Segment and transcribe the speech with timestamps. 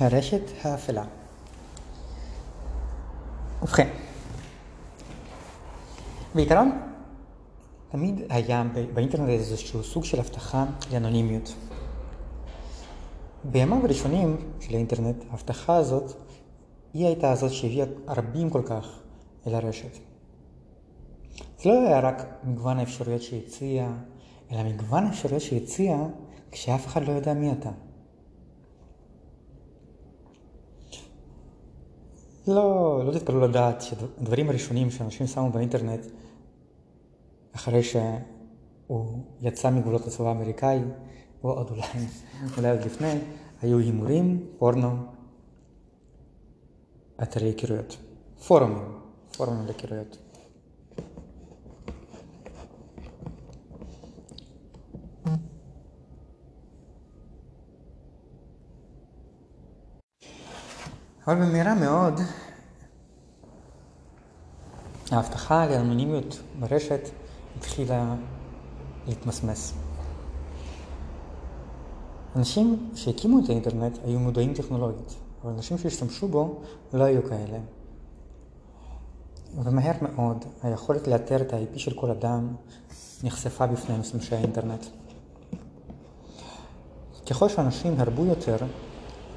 [0.00, 1.04] הרשת האפלה.
[3.62, 3.88] ובכן,
[6.34, 6.80] בעיקרון
[7.90, 8.64] תמיד היה
[8.94, 11.54] באינטרנט איזשהו סוג של הבטחה לאנונימיות.
[13.44, 16.12] בימיו הראשונים של האינטרנט, ההבטחה הזאת
[16.94, 18.98] היא הייתה הזאת שהביאה רבים כל כך
[19.46, 19.98] אל הרשת.
[21.62, 23.88] זה לא היה רק מגוון האפשרויות שהציע,
[24.52, 25.96] אלא מגוון האפשרויות שהציע
[26.52, 27.70] כשאף אחד לא יודע מי אתה.
[32.48, 36.06] לא, לא תתפלאו לדעת שהדברים הראשונים שאנשים שמו באינטרנט
[37.52, 40.78] אחרי שהוא יצא מגבולות הצבא האמריקאי,
[41.44, 42.06] או עוד אולי,
[42.56, 43.18] אולי עוד לפני,
[43.62, 44.90] היו הימורים, פורנו,
[47.22, 47.96] אתרי היכרויות,
[48.46, 48.98] פורומים,
[49.36, 50.27] פורומים להיכרויות.
[61.28, 62.20] אבל במהרה מאוד
[65.10, 67.00] ההבטחה לאנונימיות ברשת
[67.56, 68.14] התחילה
[69.06, 69.74] להתמסמס.
[72.36, 76.60] אנשים שהקימו את האינטרנט היו מודעים טכנולוגית, אבל אנשים שהשתמשו בו
[76.92, 77.58] לא היו כאלה.
[79.64, 82.54] ומהר מאוד היכולת לאתר את ה-IP של כל אדם
[83.24, 84.86] נחשפה בפני משתמשי האינטרנט.
[87.30, 88.56] ככל שאנשים הרבו יותר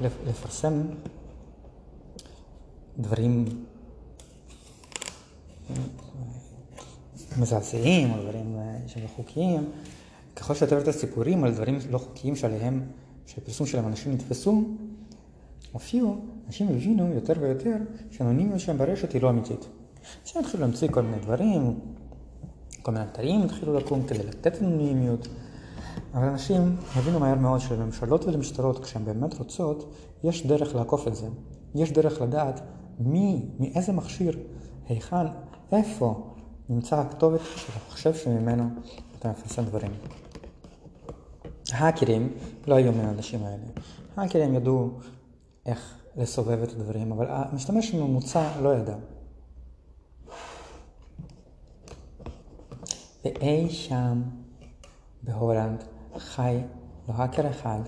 [0.00, 0.82] לפרסם
[2.98, 3.44] דברים
[7.38, 9.64] מזעזעים או דברים אה, שהם לא חוקיים,
[10.36, 12.82] ככל שיותר ויותר סיפורים על דברים לא חוקיים שעליהם,
[13.26, 14.64] שפרסום שלהם אנשים נתפסו,
[15.72, 17.76] הופיעו, אנשים הבינו יותר ויותר
[18.10, 19.68] שהאנונימיות שלהם ברשת היא לא אמיתית.
[20.34, 21.80] הם התחילו להמציא כל מיני דברים,
[22.82, 25.28] כל מיני אתרים התחילו לקום כדי לתת אנונימיות,
[26.14, 31.26] אבל אנשים הבינו מהר מאוד שלממשלות ולמשטרות, כשהן באמת רוצות, יש דרך לעקוף את זה.
[31.74, 32.60] יש דרך לדעת
[32.98, 34.38] מי, מאיזה מכשיר,
[34.88, 35.26] היכן,
[35.72, 36.32] איפה
[36.68, 38.64] נמצא הכתובת של המחשב שממנו
[39.18, 39.90] אתה מפרסם דברים.
[41.72, 42.32] האקרים
[42.66, 43.64] לא היו מהאנשים האלה.
[44.16, 44.90] האקרים ידעו
[45.66, 48.96] איך לסובב את הדברים, אבל המשתמש הממוצע לא ידע.
[53.24, 54.22] ואי שם
[55.22, 55.84] בהולנד
[56.18, 56.58] חי
[57.08, 57.80] לא האקר אחד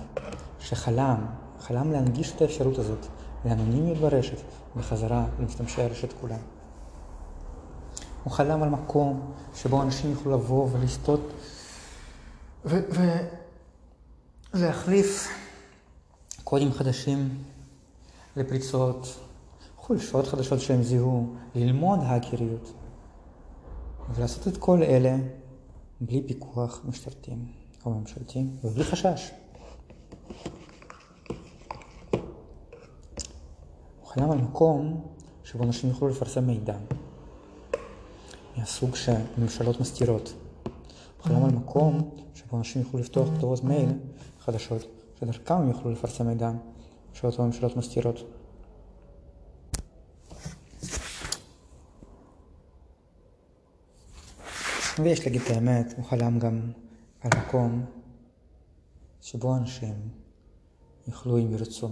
[0.59, 1.27] שחלם,
[1.67, 3.07] חלם להנגיש את האפשרות הזאת
[3.45, 4.37] לאנונימיות ברשת
[4.77, 6.39] בחזרה למשתמשי הרשת כולם.
[8.25, 11.21] הוא חלם על מקום שבו אנשים יוכלו לבוא ולסטות
[14.55, 15.29] ולהחליף
[16.45, 17.43] קודים חדשים
[18.37, 19.19] לפריצות,
[19.77, 22.73] חולשות חדשות שהם זיהו, ללמוד האקריות
[24.15, 25.17] ולעשות את כל אלה
[26.01, 27.33] בלי פיקוח משטרתי
[27.85, 29.31] או ממשלתי ובלי חשש.
[34.15, 35.01] חלם על מקום
[35.45, 36.77] שבו אנשים יוכלו לפרסם מידע
[38.57, 40.35] מהסוג שממשלות מסתירות.
[41.17, 43.89] הוא חלם על מקום שבו אנשים יוכלו לפתוח כתובות מייל
[44.41, 44.83] חדשות,
[45.21, 46.51] שדרכם הם יוכלו לפרסם מידע
[47.13, 48.19] שאותו הממשלות מסתירות.
[54.99, 56.61] ויש להגיד את האמת, הוא חלם גם
[57.21, 57.85] על מקום
[59.21, 60.09] שבו אנשים
[61.09, 61.89] יוכלו, אם ירצו,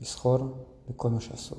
[0.00, 1.58] לסחור בכל מה שאסור.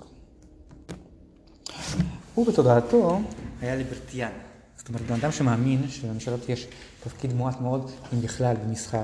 [2.35, 3.19] הוא בתודעתו
[3.61, 4.31] היה ליברטיאן.
[4.77, 6.67] זאת אומרת, בן אדם שמאמין שלממשלות יש
[7.03, 9.01] תפקיד מועט מאוד, אם בכלל, במסחר.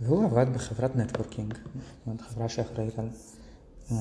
[0.00, 3.08] והוא עבד בחברת נטוורקינג, זאת אומרת, חברה שאחראית על
[3.90, 3.96] אמ,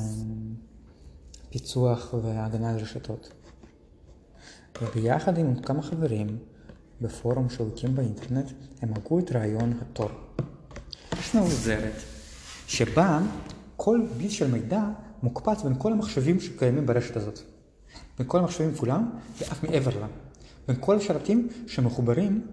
[1.49, 3.31] פיצוח והגנה על רשתות.
[4.81, 6.37] וביחד עם כמה חברים,
[7.01, 8.51] בפורום שהוא הקים באינטרנט,
[8.81, 10.09] הם הגו את רעיון התור.
[11.39, 12.01] עוזרת
[12.67, 13.19] שבה
[13.77, 14.83] כל ביט של מידע
[15.23, 17.39] מוקפץ בין כל המחשבים שקיימים ברשת הזאת.
[18.17, 20.07] בין כל המחשבים כולם ואף מעבר לה.
[20.67, 22.47] בין כל השרתים שמחוברים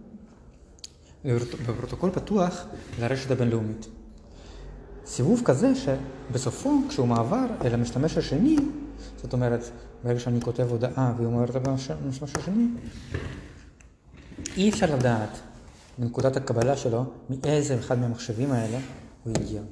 [1.67, 2.65] בפרוטוקול פתוח
[3.01, 3.87] לרשת הבינלאומית.
[5.07, 8.57] סיבוב כזה שבסופו, כשהוא מעבר אל המשתמש השני,
[9.23, 9.61] זאת אומרת,
[10.05, 12.67] ברגע שאני כותב הודעה והיא אומרת למשתמש השני,
[14.57, 15.41] אי אפשר לדעת
[15.99, 18.79] בנקודת הקבלה שלו מאיזה אחד מהמחשבים האלה
[19.25, 19.63] הוא הגיע.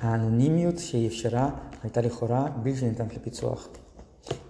[0.00, 1.50] האנונימיות שהיא אפשרה
[1.82, 3.68] הייתה לכאורה בלתי ניתנת לפיצוח.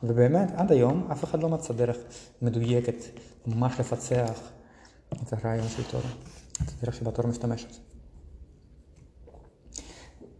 [0.03, 1.97] ובאמת, עד היום אף אחד לא מצא דרך
[2.43, 2.95] מדויקת
[3.47, 4.41] ממש לפצח
[5.13, 6.01] את הרעיון של תור,
[6.63, 7.69] את הדרך שבה תור משתמשת.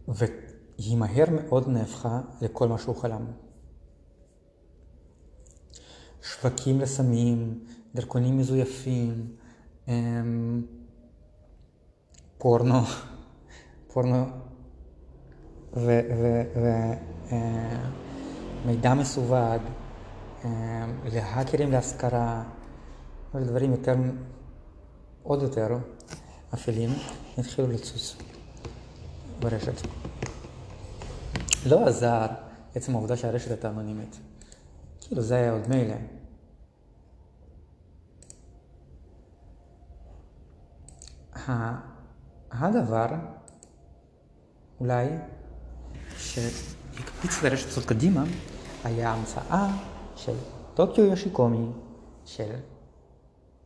[0.07, 3.25] והיא מהר מאוד נהפכה לכל מה שהוא חלם.
[6.21, 7.63] שווקים לסמים,
[7.95, 9.35] דרכונים מזויפים,
[9.87, 10.61] אמ,
[12.37, 12.81] פורנו,
[13.93, 14.25] פורנו
[15.73, 16.19] ומידע
[18.89, 19.61] אה, מסווג,
[20.45, 22.43] אה, להאקרים להשכרה,
[23.35, 23.95] ודברים יותר,
[25.23, 25.67] עוד יותר
[26.53, 26.89] אפלים,
[27.37, 28.15] התחילו לצוץ
[29.39, 29.87] ברשת.
[31.65, 32.25] לא עזר
[32.75, 34.19] עצם העובדה שהרשת הייתה אנונימית.
[35.01, 35.95] כאילו זה היה עוד מילא.
[42.51, 43.05] הדבר,
[44.79, 45.07] אולי,
[46.17, 48.23] שהקפיץ את הרשת הזאת קדימה,
[48.83, 49.67] היה המצאה
[50.15, 50.35] של
[50.73, 51.67] טוקיו יושיקומי,
[52.25, 52.53] של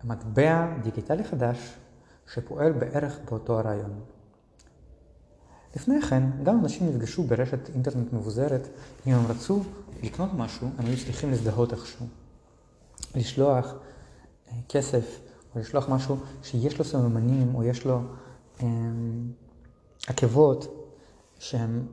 [0.03, 1.77] מטבע דיגיטלי חדש,
[2.33, 3.99] שפועל בערך באותו הרעיון.
[5.75, 8.67] לפני כן, גם אנשים נפגשו ברשת אינטרנט מבוזרת,
[9.07, 9.63] אם הם רצו
[10.03, 12.05] לקנות משהו, הם היו צריכים להזדהות איכשהו.
[13.15, 13.73] לשלוח
[14.47, 15.19] אה, כסף,
[15.55, 18.01] או לשלוח משהו שיש לו סממנים, או יש לו
[18.63, 18.67] אה,
[20.07, 20.91] עקבות
[21.39, 21.87] שהם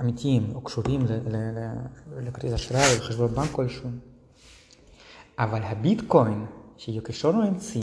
[0.00, 1.00] אמיתיים, או קשורים
[2.16, 3.90] לכרטיס אשראי, או חשבון בנק כלשהו.
[5.38, 6.46] אבל הביטקוין,
[6.76, 7.80] שיוקשורנו האמצעי,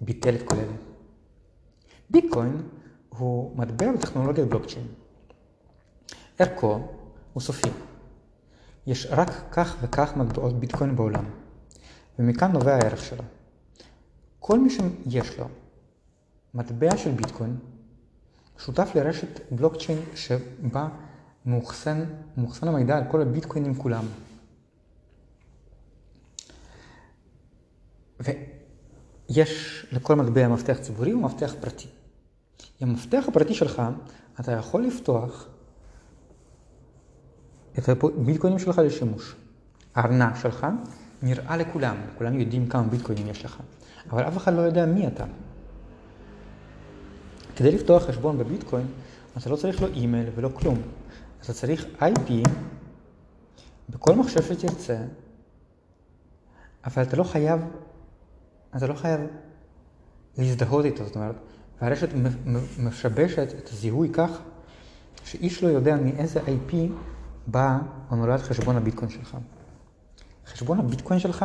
[0.00, 0.72] ביטל את כל אלה.
[2.10, 2.62] ביטקוין
[3.08, 4.86] הוא מטבע בטכנולוגיית בלוקצ'יין.
[6.38, 6.80] ערכו
[7.32, 7.68] הוא סופי.
[8.86, 11.24] יש רק כך וכך מטבעות ביטקוין בעולם,
[12.18, 13.24] ומכאן נובע הערך שלו.
[14.40, 15.48] כל מי שיש לו
[16.54, 17.56] מטבע של ביטקוין,
[18.58, 20.88] שותף לרשת בלוקצ'יין שבה
[21.46, 22.04] מאוחסן,
[22.36, 24.04] מאוחסן המידע על כל הביטקוינים כולם.
[28.20, 31.88] ויש לכל מטבע מפתח ציבורי ומפתח פרטי.
[32.80, 33.82] עם המפתח הפרטי שלך,
[34.40, 35.46] אתה יכול לפתוח
[37.78, 39.34] את הביטקוינים שלך לשימוש.
[39.94, 40.66] הארנק שלך
[41.22, 43.58] נראה לכולם, כולם יודעים כמה ביטקוינים יש לך,
[44.10, 45.24] אבל אף אחד לא יודע מי אתה.
[47.56, 48.86] כדי לפתוח חשבון בביטקוין,
[49.36, 50.78] אתה לא צריך לו אימייל ולא כלום.
[51.42, 52.48] אתה צריך IP
[53.88, 54.98] בכל מחשב שתרצה,
[56.84, 57.60] אבל אתה לא חייב,
[58.76, 59.20] אתה לא חייב
[60.38, 61.34] להזדהות איתו, זאת אומרת,
[61.80, 62.08] והרשת
[62.78, 64.38] משבשת את הזיהוי כך
[65.24, 66.74] שאיש לא יודע מאיזה IP
[67.46, 67.78] בא
[68.10, 69.36] או נולד חשבון הביטקוין שלך.
[70.46, 71.44] חשבון הביטקוין שלך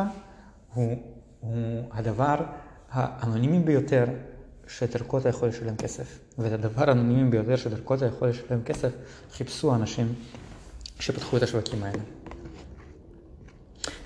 [0.74, 1.13] הוא,
[1.44, 2.36] הוא הדבר
[2.90, 4.04] האנונימי ביותר
[4.66, 6.18] שדרכו אתה יכול לשלם כסף.
[6.38, 8.90] ואת הדבר האנונימי ביותר שדרכו אתה יכול לשלם כסף
[9.32, 10.14] חיפשו אנשים
[11.00, 12.02] שפתחו את השווקים האלה.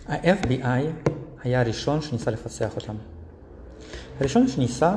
[0.09, 1.07] ה-FBI
[1.43, 2.95] היה הראשון שניסה לפצח אותם.
[4.21, 4.95] הראשון שניסה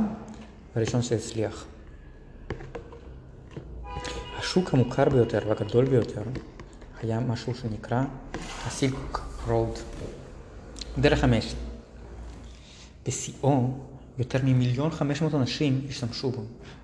[0.76, 1.66] והראשון שהצליח.
[4.40, 6.24] השוק המוכר ביותר והגדול ביותר
[7.02, 8.04] היה משהו שנקרא
[8.68, 9.80] הסילק רוד,
[11.00, 11.71] דרך המשק.
[13.08, 13.68] בשיאו
[14.18, 16.42] יותר ממיליון חמש מאות אנשים השתמשו בו,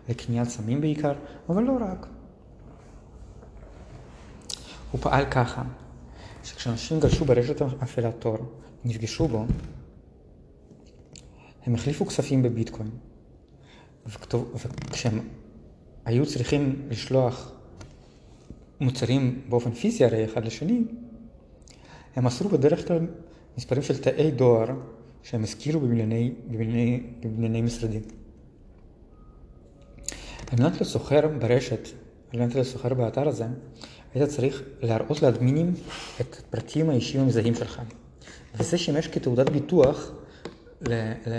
[0.10, 1.14] לקניית סמים בעיקר,
[1.50, 2.08] אבל לא רק.
[4.92, 5.64] הוא פעל ככה,
[6.44, 8.38] שכשאנשים גלשו ברשת אפלת תור,
[8.86, 9.46] נפגשו בו,
[11.66, 12.90] הם החליפו כספים בביטקוין,
[14.06, 15.20] וכשהם
[16.06, 17.52] היו צריכים לשלוח
[18.80, 20.84] מוצרים באופן פיזי הרי אחד לשני,
[22.16, 23.08] הם מסרו בדרך כלל
[23.58, 24.68] מספרים של תאי דואר
[25.30, 28.02] שהם הזכירו בבנייני, בבנייני, בבנייני משרדים.
[30.52, 31.88] על מנת לסוחר ברשת,
[32.34, 33.46] על מנת לסוחר באתר הזה,
[34.14, 35.74] היית צריך להראות לאדמינים
[36.22, 37.82] את הפרטים האישיים המזהים שלך.
[38.56, 40.12] וזה שימש כתעודת ביטוח
[40.82, 40.94] ל...
[41.28, 41.34] ל...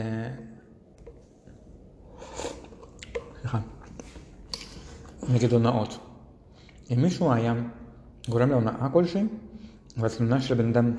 [3.40, 3.60] סליחה,
[5.28, 5.98] נגד הונאות.
[6.90, 7.54] אם מישהו היה
[8.28, 9.22] גורם להונאה כלשהי,
[9.96, 10.96] והתלונה של הבן אדם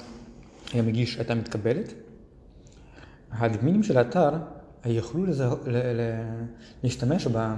[0.74, 1.94] היה מגיש הייתה מתקבלת,
[3.32, 4.30] האדמינים של האתר
[4.86, 6.02] ל,
[6.84, 7.54] להשתמש ב,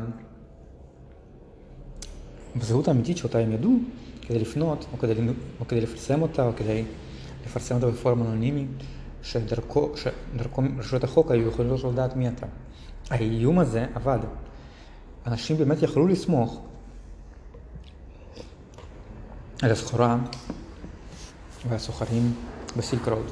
[2.56, 3.78] בזהות האמיתית שאותה הם ידעו
[4.22, 5.14] כדי לפנות, או כדי,
[5.60, 6.86] או כדי לפרסם אותה, או כדי
[7.46, 8.68] לפרסם אותה בפורום אנונימי,
[9.24, 12.46] שדרכו, שדרכו רשויות החוק היו יכולות לדעת מי אתה.
[13.10, 14.20] האיום הזה עבד.
[15.28, 16.62] אנשים באמת יכלו לסמוך
[19.62, 20.18] על הסחורה
[21.70, 22.34] והסוחרים
[22.78, 23.32] בסילק רוד.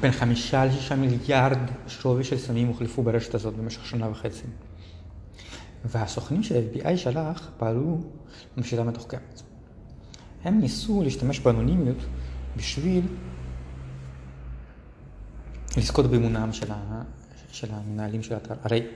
[0.00, 4.44] בין חמישה לשישה מיליארד שווי של סמים הוחלפו ברשת הזאת במשך שנה וחצי.
[5.84, 8.00] והסוכנים שה-FBI שלח פעלו
[8.56, 9.42] בשיטה מתוחכמת.
[10.44, 11.98] הם ניסו להשתמש באנונימיות
[12.56, 13.06] בשביל
[15.76, 17.02] לזכות באמונם של, ה...
[17.48, 18.54] של המנהלים של האתר.
[18.62, 18.86] הרי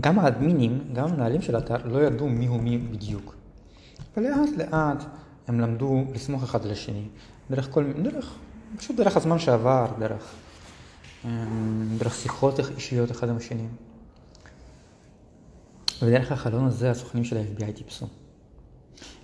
[0.00, 3.34] גם האדמינים, גם המנהלים של האתר לא ידעו מי הוא מי בדיוק.
[4.16, 5.04] ולאט לאט
[5.48, 7.04] הם למדו לסמוך אחד על השני,
[7.50, 8.34] דרך כל, דרך,
[8.76, 10.34] פשוט דרך הזמן שעבר, דרך,
[11.24, 13.66] אמ, דרך שיחות אישיות אחד עם השני.
[16.02, 18.06] ודרך החלון הזה הסוכנים של ה-FBI טיפסו.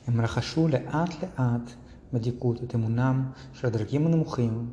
[0.07, 1.71] הם רכשו לאט לאט
[2.13, 4.71] בדיקות את אמונם של הדרגים הנמוכים,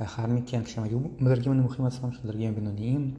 [0.00, 3.14] לאחר מכן כשהם היו בדרגים הנמוכים עצמם של הדרגים הבינוניים,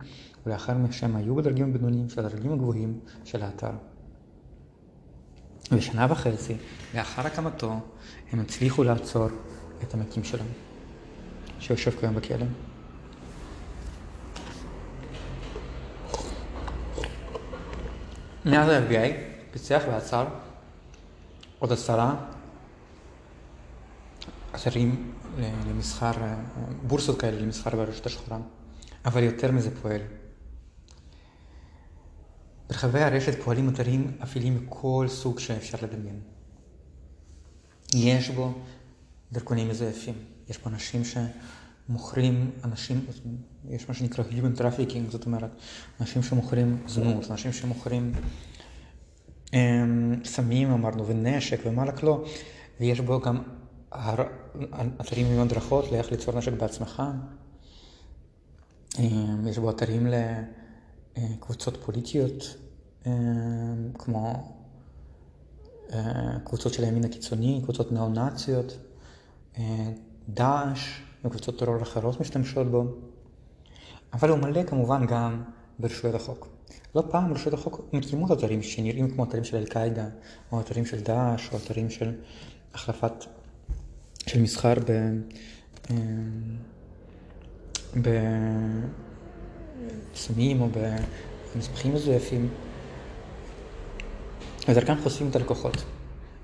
[0.46, 3.72] ולאחר מכן כשהם היו בדרגים הבינוניים של הדרגים הגבוהים של האתר.
[5.72, 6.56] ושנה וחצי
[6.96, 7.74] לאחר הקמתו
[8.32, 9.28] הם הצליחו לעצור
[9.84, 10.48] את המקים שלהם,
[11.62, 12.46] שיושב כיום בכלא.
[18.46, 19.12] מאז ה-FBI
[19.52, 20.28] פיצח ועצר
[21.60, 22.16] עוד עשרה
[24.56, 25.14] אתרים
[25.68, 26.12] למסחר,
[26.88, 28.38] בורסות כאלה למסחר ברשת השחורה,
[29.06, 30.02] אבל יותר מזה פועל.
[32.70, 36.20] ברחבי הרשת פועלים אתרים אפלים מכל סוג שאפשר לדמיין.
[37.94, 38.54] יש בו
[39.32, 40.16] דרכונים מזויפים,
[40.52, 43.06] יש בו אנשים שמוכרים אנשים,
[43.70, 45.50] יש מה שנקרא Human Trafficking, זאת אומרת,
[46.02, 48.14] אנשים שמוכרים זנות, אנשים שמוכרים
[50.24, 52.26] סמים אמרנו, ונשק ומה רק לא,
[52.80, 53.42] ויש בו גם
[55.02, 57.04] אתרים עם הדרכות לאיך ליצור נשק בעצמך,
[59.50, 60.08] יש בו אתרים
[61.18, 62.58] לקבוצות פוליטיות,
[63.98, 64.54] כמו
[66.44, 68.78] קבוצות של הימין הקיצוני, קבוצות ניאו-נאציות,
[70.30, 72.86] דאעש וקבוצות טרור אחרות משתמשות בו,
[74.14, 75.44] אבל הוא מלא כמובן גם
[75.80, 76.48] ברשויות החוק.
[76.96, 80.06] לא פעם רשויות החוק מקימות אתרים שנראים כמו אתרים של אל-קאעידה,
[80.52, 82.12] או אתרים של דאעש, או אתרים של
[82.74, 83.26] החלפת,
[84.28, 84.92] של מסחר ב...
[90.14, 90.68] בסמים או
[91.56, 92.50] במסמכים מזויפים,
[94.68, 95.84] ודרכם חושפים את הלקוחות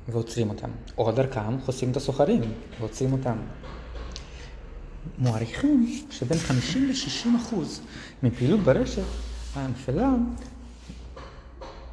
[0.08, 2.42] ועוצרים אותם, או דרכם חושפים את הסוחרים
[2.80, 3.38] ועוצרים אותם.
[5.18, 7.82] מועריכים שבין 50 ל-60 אחוז
[8.24, 9.04] מפעילות ברשת
[9.56, 10.14] האפלה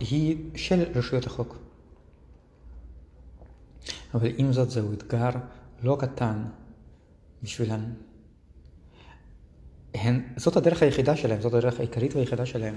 [0.01, 1.57] היא של רשויות החוק.
[4.15, 5.31] אבל עם זאת זהו אתגר
[5.83, 6.45] לא קטן
[7.43, 7.85] בשבילן.
[9.95, 12.75] הן, זאת הדרך היחידה שלהם, זאת הדרך העיקרית והיחידה שלהם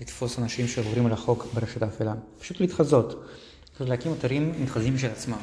[0.00, 2.14] לתפוס אנשים שעוברים על החוק ברשת האפלה.
[2.38, 3.24] פשוט להתחזות,
[3.80, 5.38] להקים אתרים מתחזים של עצמם.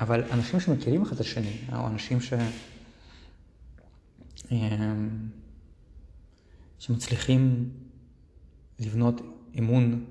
[0.00, 2.32] אבל אנשים שמכירים אחד את השני, או אנשים ש...
[6.78, 7.70] שמצליחים
[8.78, 9.20] לבנות
[9.58, 10.04] אמון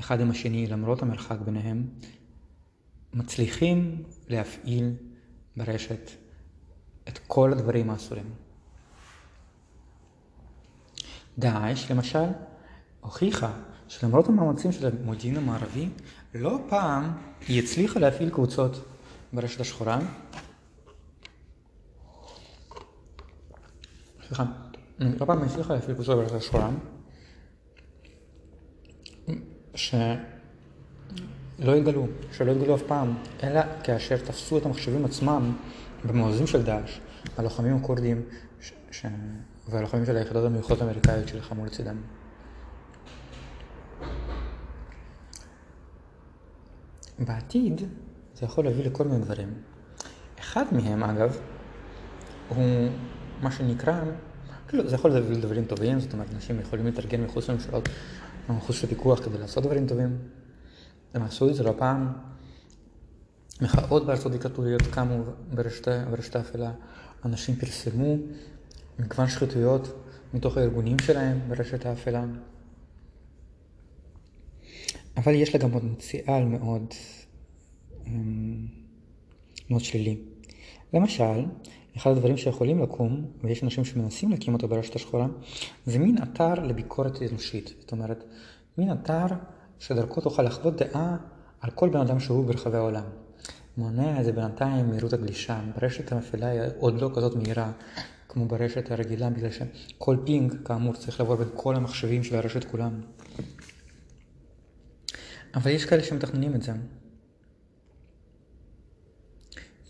[0.00, 1.86] אחד עם השני למרות המרחק ביניהם,
[3.14, 4.92] מצליחים להפעיל
[5.56, 6.10] ברשת
[7.08, 8.30] את כל הדברים האסורים.
[11.38, 12.28] דאעש, למשל,
[13.00, 13.52] הוכיחה
[13.88, 15.88] שלמרות המאמצים של המודיעין המערבי,
[16.34, 17.12] לא פעם
[17.48, 18.84] היא הצליחה להפעיל קבוצות
[19.32, 19.98] ברשת השחורה.
[24.26, 24.44] סליחה.
[24.98, 26.70] לא פעם הצליחה להפעיל קבוצות ברשת השחורה,
[29.74, 30.16] שלא
[31.76, 35.56] יתגלו, שלא יתגלו אף פעם, אלא כאשר תפסו את המחשבים עצמם
[36.04, 36.98] במעוזים של דאעש,
[37.36, 38.22] הלוחמים הכורדים
[38.60, 38.72] ש...
[38.90, 39.06] ש...
[39.68, 41.96] והלוחמים של היחידות המיוחדות האמריקאיות שלחמו לצידם.
[47.18, 47.80] בעתיד
[48.34, 49.54] זה יכול להביא לכל מיני דברים.
[50.40, 51.38] אחד מהם, אגב,
[52.48, 52.88] הוא
[53.42, 54.00] מה שנקרא
[54.68, 57.88] כאילו, זה יכול להביא לדברים טובים, זאת אומרת, אנשים יכולים להתארגן מחוץ לממשלות,
[58.48, 60.18] מחוץ לפיקוח כדי לעשות דברים טובים.
[61.14, 62.12] הם עשו את זה לא פעם.
[63.60, 65.22] מחאות בארצות דיקטוריות קמו
[65.54, 66.72] ברשת האפלה,
[67.24, 68.16] אנשים פרסמו
[68.98, 69.88] מגוון שחיתויות
[70.34, 72.24] מתוך הארגונים שלהם ברשת האפלה.
[75.18, 76.94] אבל יש לה גם עוד מציאל מאוד,
[78.06, 78.66] אמ,
[79.70, 80.16] מאוד שלילי.
[80.94, 81.44] למשל,
[81.96, 85.26] אחד הדברים שיכולים לקום, ויש אנשים שמנסים להקים אותו ברשת השחורה,
[85.86, 87.74] זה מין אתר לביקורת אנושית.
[87.80, 88.24] זאת אומרת,
[88.78, 89.26] מין אתר
[89.78, 91.16] שדרכו תוכל לחוות דעה
[91.60, 93.04] על כל בן אדם שהוא ברחבי העולם.
[93.76, 95.60] מונע את זה בינתיים מהירות הגלישה.
[95.76, 97.72] ברשת המפעילה היא עוד לא כזאת מהירה
[98.28, 103.00] כמו ברשת הרגילה, בגלל שכל פינג, כאמור, צריך לעבור בין כל המחשבים של הרשת כולם.
[105.54, 106.72] אבל יש כאלה שמתכננים את זה.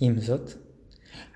[0.00, 0.50] עם זאת,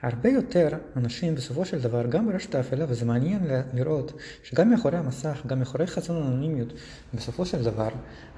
[0.03, 3.43] הרבה יותר אנשים בסופו של דבר, גם ברשת האפלה, וזה מעניין
[3.75, 4.13] לראות
[4.43, 6.73] שגם מאחורי המסך, גם מאחורי חזון אנונימיות,
[7.15, 7.89] בסופו של דבר,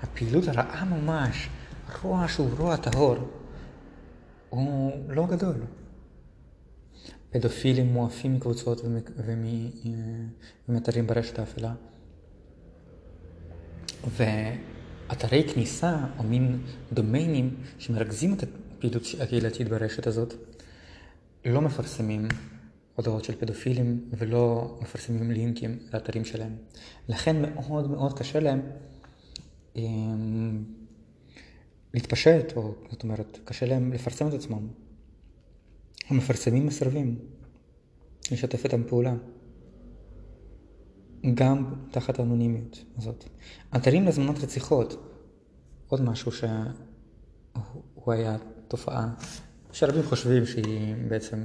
[0.03, 1.49] הפעילות הרעה ממש,
[2.03, 3.17] רוע שהוא רוע טהור,
[4.51, 5.57] הוא לא גדול.
[7.31, 8.81] פדופילים מואפים מקבוצות
[10.69, 11.73] ומאתרים ברשת האפלה.
[15.09, 16.59] ואתרי כניסה, או מין
[16.93, 20.35] דומיינים שמרכזים את הפעילות הקהילתית ברשת הזאת,
[21.45, 22.29] לא מפרסמים
[22.97, 26.57] הודעות של פדופילים ולא מפרסמים לינקים לאתרים שלהם.
[27.09, 28.61] לכן מאוד מאוד קשה להם
[31.95, 34.69] להתפשט, או זאת אומרת, קשה להם לפרסם את עצמם.
[36.09, 37.19] המפרסמים מסרבים
[38.33, 39.15] לשתף איתם פעולה.
[41.35, 43.25] גם תחת האנונימיות הזאת.
[43.77, 45.11] אתרים להזמנות רציחות,
[45.89, 48.37] עוד משהו שהוא היה
[48.69, 49.09] תופעה
[49.73, 51.39] שרבים חושבים שהיא בעצם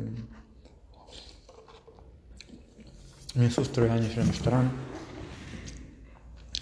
[3.35, 4.63] מסוס טרויאני של המשטרה.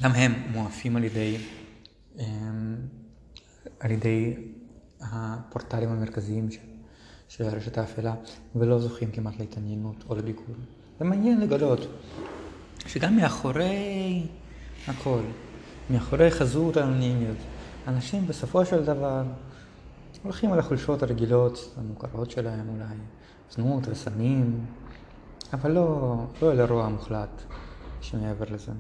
[0.04, 1.38] גם הם מואפים על ידי,
[2.20, 2.76] אמ,
[3.80, 4.36] על ידי
[5.02, 6.60] הפורטלים המרכזיים של,
[7.28, 8.16] של הרשת האפלה,
[8.56, 10.56] ולא זוכים כמעט להתעניינות או לביקור.
[11.00, 11.80] זה מעניין לגלות
[12.88, 14.28] שגם מאחורי
[14.88, 15.20] הכל,
[15.90, 17.38] מאחורי חזות האנונימיות,
[17.88, 19.24] אנשים בסופו של דבר
[20.24, 22.96] הולכים על החולשות הרגילות, המוכרות שלהם אולי,
[23.52, 24.66] זנות וסמים,
[25.54, 27.42] אבל לא, לא אל הרוע המוחלט
[28.02, 28.72] שמעבר לזה.